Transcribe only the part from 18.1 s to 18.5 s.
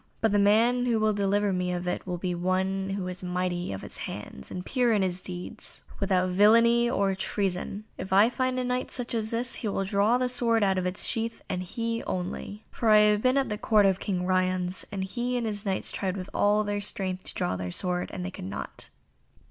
and they could